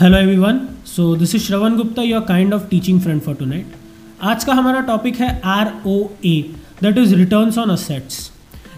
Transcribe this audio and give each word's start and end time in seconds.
Hello 0.00 0.18
everyone 0.18 0.58
so 0.86 1.04
this 1.16 1.34
is 1.34 1.42
Shravan 1.42 1.74
Gupta 1.76 2.02
your 2.02 2.20
kind 2.28 2.54
of 2.54 2.62
teaching 2.68 3.00
friend 3.00 3.20
for 3.22 3.34
tonight 3.34 3.72
आज 4.22 4.44
का 4.44 4.52
हमारा 4.54 4.80
topic 4.80 5.16
है 5.20 5.28
R 5.46 5.72
O 5.86 5.96
A 6.24 6.32
that 6.82 6.98
is 6.98 7.14
returns 7.14 7.58
on 7.58 7.70
assets 7.70 8.30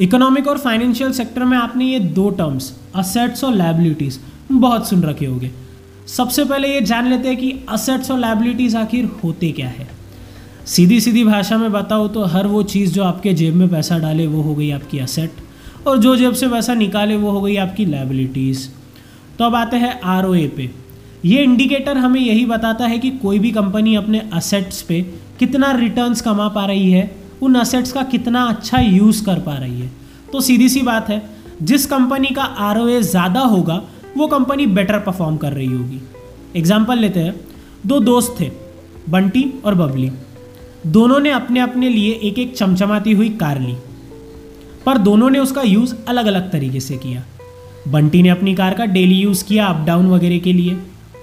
economic 0.00 0.48
और 0.48 0.58
financial 0.58 1.12
sector 1.12 1.44
में 1.44 1.56
आपने 1.58 1.84
ये 1.84 2.00
दो 2.18 2.28
टर्म्स 2.30 2.70
असेट्स 2.94 3.44
और 3.44 3.54
लाइबिलिटीज़ 3.54 4.18
बहुत 4.52 4.88
सुन 4.88 5.02
रखे 5.02 5.26
होंगे। 5.26 5.50
सबसे 6.16 6.44
पहले 6.44 6.74
ये 6.74 6.80
जान 6.82 7.10
लेते 7.10 7.28
हैं 7.28 7.36
कि 7.36 7.54
असेट्स 7.68 8.10
और 8.10 8.18
लाइबिलिटीज़ 8.18 8.76
आखिर 8.76 9.10
होते 9.24 9.52
क्या 9.52 9.68
है। 9.68 9.88
सीधी 10.66 11.00
सीधी 11.00 11.24
भाषा 11.24 11.58
में 11.58 11.70
बताओ 11.72 12.08
तो 12.08 12.24
हर 12.26 12.46
वो 12.46 12.62
चीज़ 12.64 12.92
जो 12.92 13.04
आपके 13.04 13.34
जेब 13.34 13.54
में 13.54 13.68
पैसा 13.68 13.98
डाले, 13.98 14.26
वो 14.26 14.42
हो 14.42 14.54
गई 14.54 14.70
आपकी 14.70 14.98
असेट 14.98 15.86
और 15.86 15.98
जो 15.98 16.16
जेब 16.16 16.34
से 16.34 16.48
पैसा 16.48 16.74
निकाले, 16.76 17.16
वो 17.16 17.30
हो 17.30 17.40
गई 17.40 17.56
आपकी 17.58 17.86
लाइबिलिटीज़ 17.86 18.68
तो 19.38 19.44
अब 19.44 19.54
आते 19.56 19.76
हैं 19.76 20.00
आर 20.02 20.26
ओ 20.26 20.34
ए 20.34 20.48
पे। 20.56 20.70
ये 21.24 21.42
इंडिकेटर 21.42 21.96
हमें 21.96 22.20
यही 22.20 22.44
बताता 22.46 22.86
है 22.86 22.98
कि 22.98 23.10
कोई 23.18 23.38
भी 23.38 23.50
कंपनी 23.52 23.94
अपने 23.94 24.20
असेट्स 24.32 24.82
पे 24.82 25.00
कितना 25.38 25.70
रिटर्न्स 25.72 26.20
कमा 26.20 26.48
पा 26.48 26.64
रही 26.66 26.90
है, 26.90 27.10
उन 27.42 27.54
असेट्स 27.54 27.92
का 27.92 28.02
कितना 28.04 28.44
अच्छा 28.44 28.80
यूज़ 28.80 29.24
कर 29.24 29.40
पा 29.40 29.54
रही 29.54 29.80
है। 29.80 29.90
तो 30.32 30.40
सीधी 30.40 30.68
सी 30.68 30.82
बात 30.82 31.08
है, 31.08 31.22
जिस 31.62 31.86
कंपनी 31.86 32.28
का 32.28 32.42
आरओए 32.42 33.00
ज़्यादा 33.02 33.40
होगा, 33.42 33.82
वो 34.16 34.26
कंपनी 34.26 34.66
बेटर 34.68 34.98
परफॉर्म 34.98 35.36
कर 35.36 35.52
रही 35.52 35.66
होगी। 35.66 36.00
एग्ज़ाम्पल 36.56 36.98
लेते 36.98 37.20
हैं, 37.20 37.34
दो 37.86 38.00
दोस्त 38.00 38.36
थे, 38.40 38.50
बंटी 39.08 39.44
और 39.64 39.74
बबली। 39.74 40.10
दोनों 40.88 41.20
ने 41.20 41.30
अपने 41.30 41.60
अपने 41.60 41.88
लिए 41.88 42.12
एक 42.22 42.38
एक 42.38 42.56
चमचमाती 42.56 43.12
हुई 43.12 43.28
कार 43.36 43.60
ली, 43.60 43.74
पर 44.86 44.98
दोनों 44.98 45.30
ने 45.30 45.38
उसका 45.38 45.62
यूज़ 45.62 45.94
अलग 46.08 46.26
अलग 46.26 46.50
तरीके 46.52 46.80
से 46.80 46.96
किया। 46.96 47.24
बंटी 47.88 48.22
ने 48.22 48.28
अपनी 48.28 48.54
कार 48.54 48.74
का 48.74 48.84
डेली 48.86 49.14
यूज़ 49.14 49.44
किया 49.44 49.66
अप 49.66 49.84
डाउन 49.86 50.06
वगैरह 50.06 50.38
के 50.38 50.52
लिए। 50.52 50.76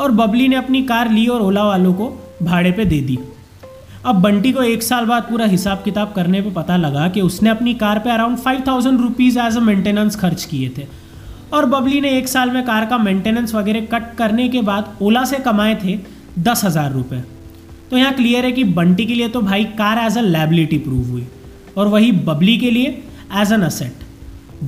और 0.00 0.10
बबली 0.12 0.46
ने 0.48 0.56
अपनी 0.56 0.82
कार 0.84 1.10
ली 1.10 1.26
और 1.26 1.42
ओला 1.42 1.64
वालों 1.64 1.92
को 1.94 2.08
भाड़े 2.42 2.70
पे 2.72 2.84
दे 2.84 3.00
दी। 3.02 3.18
अब 4.04 4.20
बंटी 4.22 4.52
को 4.52 4.62
एक 4.64 4.82
साल 4.82 5.06
बाद 5.06 5.22
पूरा 5.22 5.46
हिसाब 5.46 5.82
किताब 5.84 6.12
करने 6.12 6.40
पे 6.42 6.50
पता 6.52 6.76
लगा 6.76 7.08
कि 7.08 7.20
उसने 7.22 7.50
अपनी 7.50 7.74
कार 7.76 7.98
पे 7.98 8.10
around 8.10 8.38
five 8.38 8.62
thousand 8.66 9.00
rupees 9.00 9.38
as 9.38 9.56
a 9.56 9.60
maintenance 9.62 10.16
खर्च 10.16 10.44
किए 10.44 10.68
थे। 10.78 10.86
और 11.52 11.66
बबली 11.66 12.00
ने 12.00 12.16
एक 12.18 12.28
साल 12.28 12.50
में 12.50 12.62
कार 12.64 12.86
का 12.86 12.98
मेंटेनेंस 12.98 13.54
वगैरह 13.54 13.86
कट 13.92 14.14
करने 14.18 14.48
के 14.48 14.62
बाद 14.62 14.96
ओला 15.02 15.24
से 15.24 15.38
कमाए 15.40 15.74
थे 15.84 15.98
दस 16.40 16.64
हज़ार 16.64 16.92
रुपये 16.92 17.22
तो 17.90 17.96
यहाँ 17.96 18.12
क्लियर 18.14 18.44
है 18.44 18.52
कि 18.52 18.64
बंटी 18.72 19.06
के 19.06 19.14
लिए 19.14 19.28
तो 19.28 19.40
भाई 19.42 19.64
car 19.78 19.98
as 19.98 20.18
a 20.18 20.20
liability 20.22 20.78
prove 20.78 21.10
हुई। 21.10 21.26
और 21.76 21.88
वही 21.88 22.12
बबली 22.24 22.56
के 22.58 22.70
लिए 22.70 23.02
एज 23.40 23.52
एन 23.52 23.62
असेट 23.62 24.04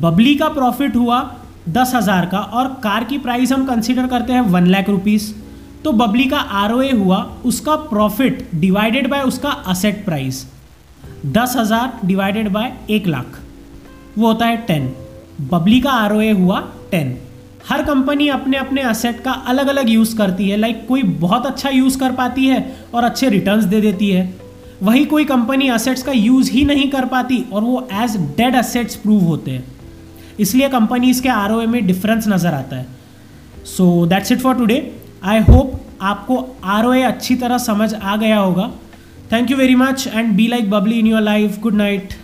बबली 0.00 0.34
का 0.34 0.48
प्रॉफिट 0.50 0.96
हुआ 0.96 1.20
दस 1.70 1.92
हज़ार 1.94 2.26
का 2.26 2.38
और 2.38 2.68
कार 2.82 3.04
की 3.04 3.18
प्राइस 3.18 3.52
हम 3.52 3.64
कंसिडर 3.66 4.06
करते 4.06 4.32
हैं 4.32 4.40
वन 4.50 4.66
लाख 4.66 4.88
रुपीज़ 4.88 5.32
तो 5.84 5.92
बबली 5.94 6.24
का 6.28 6.38
आरओए 6.38 6.90
हुआ, 6.92 7.18
उसका 7.44 7.74
प्रॉफिट 7.76 8.48
डिवाइडेड 8.54 9.08
बाय 9.10 9.22
उसका 9.22 9.50
असेट 9.68 10.04
प्राइस 10.04 10.44
दस 11.28 11.54
हज़ार 11.56 12.06
डिवाइडेड 12.06 12.48
बाय 12.48 12.72
एक 12.90 13.06
लाख। 13.06 13.40
वो 14.18 14.26
होता 14.26 14.46
है 14.46 14.56
टेन 14.66 14.92
बबली 15.42 15.80
का 15.80 15.90
आरओए 15.92 16.30
हुआ 16.32 16.60
टेन 16.90 17.16
हर 17.68 17.82
कंपनी 17.84 18.28
अपने 18.30 18.56
अपने 18.56 18.82
असेट 18.84 19.20
का 19.22 19.32
अलग 19.48 19.68
अलग 19.68 19.90
यूज़ 19.90 20.16
करती 20.16 20.48
है। 20.48 20.56
लाइक 20.56 20.86
कोई 20.88 21.02
बहुत 21.02 21.46
अच्छा 21.46 21.70
यूज़ 21.70 21.98
कर 21.98 22.12
पाती 22.12 22.46
है 22.46 22.60
और 22.94 23.04
अच्छे 23.04 23.28
रिटर्न्स 23.28 23.64
दे 23.64 23.80
देती 23.80 24.10
है। 24.10 24.32
वही 24.82 25.04
कोई 25.04 25.24
कंपनी 25.26 25.68
असेट्स 25.70 26.02
का 26.02 26.12
यूज़ 26.12 26.50
ही 26.50 26.64
नहीं 26.64 26.88
कर 26.90 27.04
पाती 27.06 27.44
और 27.52 27.62
वो 27.62 27.86
एज 27.94 28.16
डेड 28.36 28.56
असेट्स 28.56 28.96
प्रूव 28.96 29.24
होते 29.24 29.50
हैं। 29.50 29.64
इसलिए 30.40 30.68
कंपनीज़ 30.68 31.22
के 31.22 31.28
आर 31.28 31.52
में 31.66 31.86
डिफरेंस 31.86 32.28
नज़र 32.28 32.54
आता 32.54 32.76
है। 32.76 32.86
So 33.66 34.06
that's 34.06 34.32
it 34.32 34.40
for 34.40 34.54
today 34.56 34.78
I 35.24 35.40
hope 35.42 35.80
आपको 36.02 36.36
आर 36.66 36.86
अच्छी 37.02 37.34
तरह 37.36 37.58
समझ 37.60 37.92
आ 37.94 38.16
गया 38.16 38.38
होगा। 38.38 38.70
Thank 39.32 39.50
you 39.50 39.56
very 39.56 39.74
much 39.74 40.06
and 40.06 40.32
be 40.36 40.46
like 40.48 40.70
bubbly 40.70 40.98
in 40.98 41.06
your 41.06 41.20
life 41.22 41.58
good 41.60 41.74
night 41.74 42.14